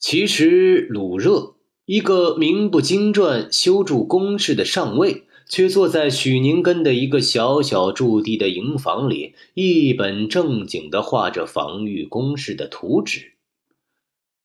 [0.00, 13.32] 其实，鲁热一个名不经传、修筑工事的上尉，却坐在许宁根的一个小小驻地的营房里，一本正经地画着防御工事的图纸。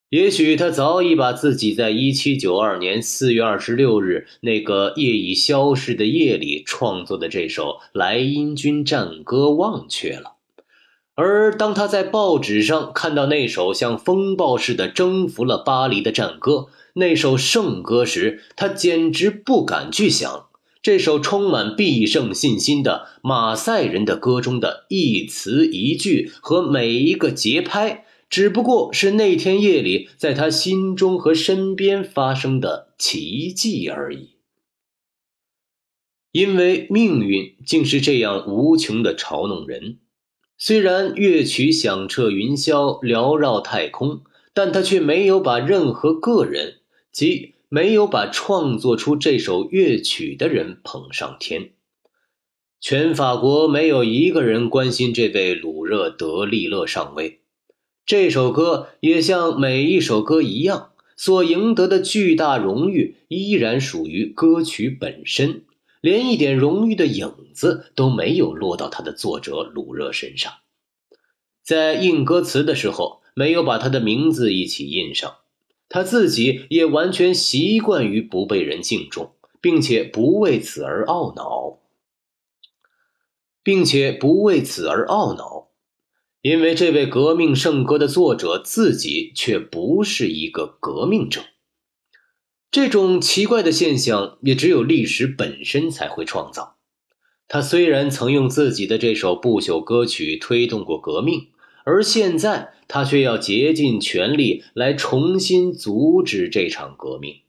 [0.10, 10.38] 也许他早已把自己在1792年4月26日那个夜已消逝的夜里创作的这首莱茵军战歌忘却了。
[11.16, 20.48] 而当他在报纸上看到那首像风暴似的征服了巴黎的战歌，那首圣歌时，他简直不敢去想
[20.82, 34.32] 这首充满必胜信心的马赛人的歌中的一词一句和每一个节拍，只不过是那天夜里在他心中和身边发生的奇迹而已。
[36.32, 40.00] 因为命运竟是这样无穷的嘲弄人。
[40.58, 44.22] 虽然乐曲响彻云霄，缭绕太空，
[44.54, 46.76] 但他却没有把任何个人，
[47.12, 51.72] 即没有把创作出这首乐曲的人捧上天。
[52.80, 57.40] 全法国没有一个人关心这位鲁热德利勒上尉。
[58.06, 65.64] 这首歌也像每一首歌一样，所赢得的巨大荣誉依然属于歌曲本身。
[66.04, 70.52] 连一点荣誉的影子都没有落到他的作者鲁热身上，
[71.64, 75.38] 在印歌词的时候没有把他的名字一起印上，
[75.88, 81.80] 他自己也完全习惯于不被人敬重，并且不为此而懊恼，
[83.64, 85.70] 并且不为此而懊恼，
[86.42, 91.46] 因为这位革命圣歌的作者自己却不是一个革命者。
[92.74, 96.78] 这种奇怪的现象也只有历史本身才会创造。
[97.48, 101.50] 他虽然曾用自己的这首不朽歌曲推动过革命，
[101.86, 107.42] 而现在他却要竭尽全力来重新阻止这场革命。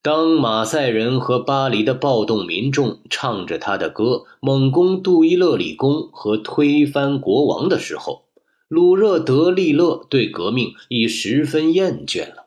[0.00, 8.26] 当马赛人和巴黎的暴动民众唱着他的歌，猛攻杜伊勒里宫和推翻国王的时候，
[8.68, 12.45] 鲁热德利勒对革命已十分厌倦了。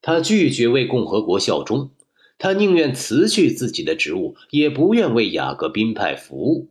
[0.00, 1.90] 他拒绝为共和国效忠，
[2.38, 6.68] 他宁愿辞去自己的职务，也不愿为雅各宾派服务。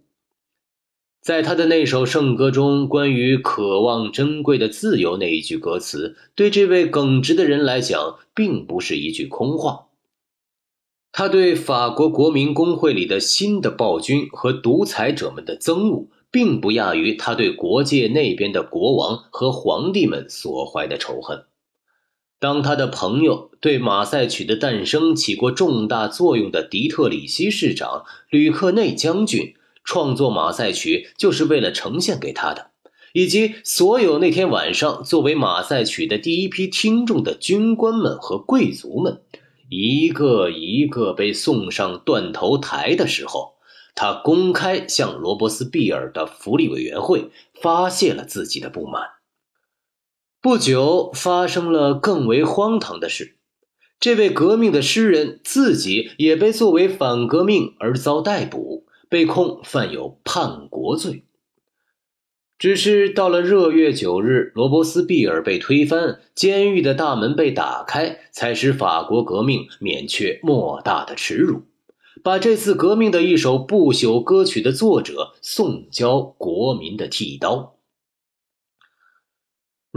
[1.20, 9.88] 在他的那首圣歌中，关于渴望珍贵的自由那一句歌词，对这位耿直的人来讲，并不是一句空话。
[11.12, 21.44] 他对法国国民工会里的新的暴君和独裁者们的憎恶，并不亚于他对国界那边的国王和皇帝们所怀的仇恨。
[22.40, 32.72] 当他的朋友对马赛曲的诞生起过重大作用的迪特里希市长吕克内将军创作马赛曲就是为了呈现给他的，
[33.14, 39.22] 以及所有那天晚上作为马赛曲的第一批听众的军官们和贵族们，
[39.70, 43.54] 一个一个被送上断头台的时候，
[43.96, 49.17] 他公开向罗伯斯庇尔的福利委员会发泄了自己的不满。
[50.48, 53.36] 不久，发生了更为荒唐的事。
[54.00, 61.26] 这位革命的诗人自己也被作为反革命而遭逮捕，被控犯有叛国罪。
[62.58, 71.64] 只是到了热月九日，罗伯斯庇尔被推翻，监狱的大门被打开，才使法国革命免却莫大的耻辱，
[72.24, 77.77] 把这次革命的一首不朽歌曲的作者送交国民的剃刀。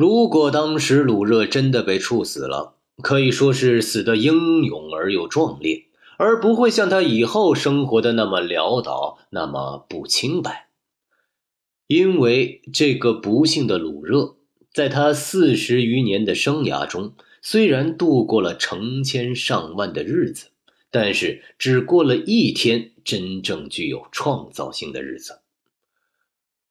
[0.01, 10.71] 如果当时鲁热真的被处死了，可以说是死得英勇而又壮烈，而不会像他以后生活的那么潦倒，那么不清白。
[11.87, 14.37] 因为这个不幸的鲁热，
[14.73, 17.13] 在他四十余年的生涯中，
[17.43, 20.47] 虽然度过了成千上万的日子，
[20.91, 25.41] 但是只过了一天真正具有创造性的日子。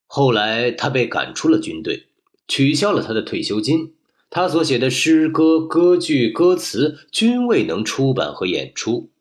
[0.08, 2.08] 后来，他被赶出了军队。
[2.50, 3.94] 取消了他的退休金，
[4.30, 9.12] 他所写的诗歌、歌剧、歌词均未能出版和演出。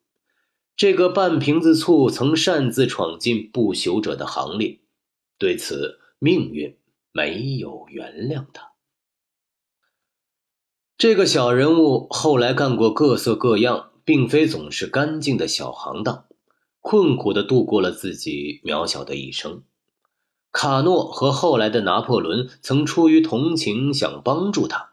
[0.75, 4.81] 这个半瓶子醋曾擅自闯进不朽者的行列，
[5.37, 6.77] 对此命运
[7.13, 8.73] 没有原谅他。
[10.97, 16.27] 这个小人物后来干过各色各样，并非总是干净的小行当，
[16.81, 19.63] 困苦的度过了自己渺小的一生。
[20.51, 24.91] 卡诺和后来的拿破仑曾出于同情想帮助他，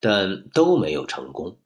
[0.00, 1.58] 但都没有成功。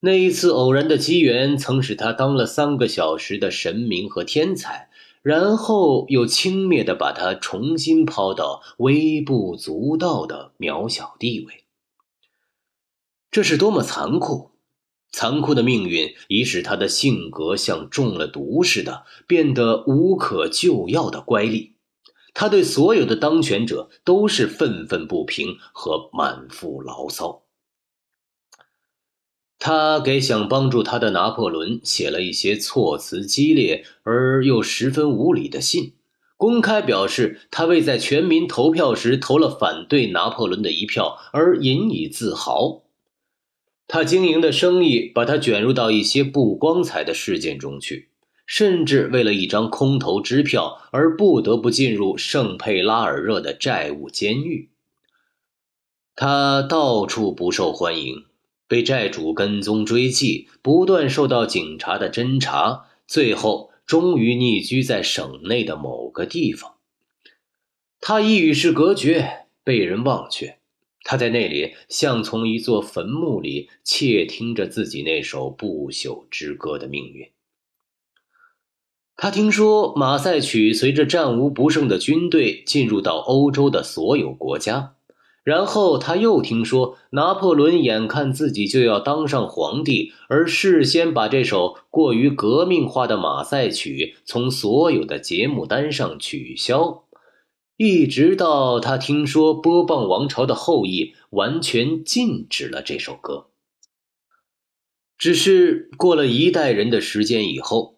[0.00, 4.90] 那一次偶然的机缘曾使他当了三个小时的神明和天才，
[5.22, 11.64] 然后又轻蔑地把他重新抛到微不足道的渺小地位。
[13.30, 14.50] 这是多么残酷！
[15.10, 21.73] 残酷的命运已使他的性格像中了毒似的，变得无可救药的乖戾。
[22.34, 27.44] 他对所有的当权者都是愤愤不平和满腹牢骚。
[29.58, 35.94] 他给想帮助他的拿破仑写了一些措辞激烈而又十分无理的信，
[36.36, 42.82] 公开表示他为在全民投票时投了反对拿破仑的一票而引以自豪。
[43.86, 48.10] 他经营的生意把他卷入到一些不光彩的事件中去，
[48.46, 54.70] 甚至为了一张空头支票而不得不进入圣佩拉尔热的债务监狱。
[56.14, 58.24] 他到处不受欢迎。
[58.66, 66.76] 被债主跟踪追击，不断受到警察的侦查，最后终于匿居在省内的某个地方。
[68.00, 70.58] 他已与世隔绝，被人忘却。
[71.02, 77.30] 他在那里像从一座坟墓里窃听着自己那首不朽之歌的命运。
[79.16, 84.94] 他听说马赛曲随着战无不胜的军队进入到欧洲的所有国家。
[85.44, 97.04] 然后他又听说，拿破仑眼看自己就要当上皇帝，而事先把这首过于革命化的马赛曲从所有的节目单上取消，
[97.76, 103.48] 一直到他听说波旁王朝的后裔完全禁止了这首歌。
[105.18, 107.93] 只是过了一代人的时间以后，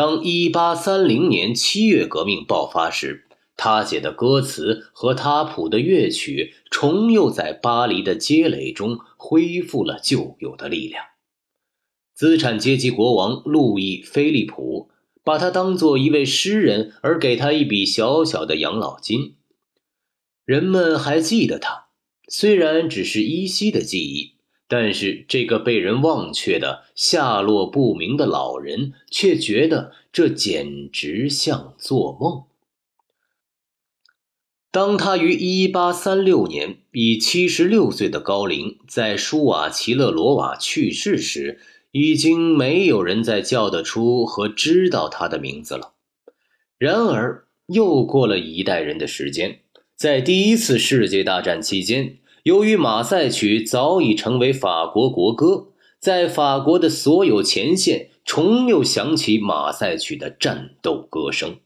[0.00, 3.26] 当1830年七月革命爆发时。
[3.54, 11.04] 他写的歌词和他谱的乐曲，重又在巴黎的街垒中恢复了旧有的力量。
[12.14, 14.88] 资产阶级国王路易·菲利普
[15.22, 19.36] 把他当做一位诗人，而给他一笔小小的养老金。
[20.46, 21.88] 人们还记得他，
[22.26, 24.36] 虽然只是依稀的记忆，
[24.70, 32.44] 但是这个被人忘却的、下落不明的老人，却觉得这简直像做梦。
[34.70, 41.58] 当他于1836年以76岁的高龄在舒瓦齐勒罗瓦去世时，
[41.90, 45.94] 已经没有人再叫得出和知道他的名字了。
[46.78, 49.62] 然而，又过了一代人的时间，
[49.96, 61.56] 在第一次世界大战期间，由于马赛曲早已成为法国国歌，在法国的所有前线重又响起马赛曲的战斗歌声，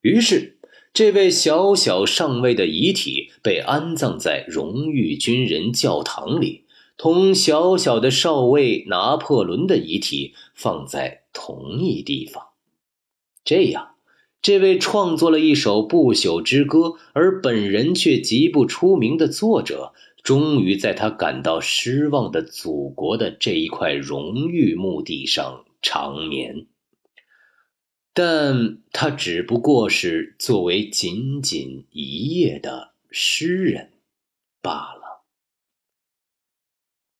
[0.00, 0.56] 于是。
[0.92, 6.64] 这位小小上尉的遗体被安葬在荣誉军人教堂里，
[6.96, 12.48] 同小小的少尉拿破仑的遗体放在同一地方。
[13.44, 13.90] 这样，
[14.42, 19.92] 这位创作了一首不朽之歌而本人却极不出名的作者，
[20.22, 26.66] 终于在他感到失望的祖国的这一块荣誉墓地上长眠。
[28.14, 33.90] 但他只不过是作为仅仅一夜的诗人
[34.62, 34.99] 罢了。